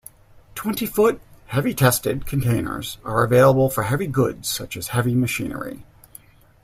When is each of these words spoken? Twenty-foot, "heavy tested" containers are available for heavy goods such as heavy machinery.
Twenty-foot, 0.55 1.21
"heavy 1.45 1.75
tested" 1.75 2.25
containers 2.25 2.97
are 3.05 3.23
available 3.23 3.69
for 3.69 3.83
heavy 3.83 4.07
goods 4.07 4.49
such 4.49 4.75
as 4.75 4.87
heavy 4.87 5.13
machinery. 5.13 5.85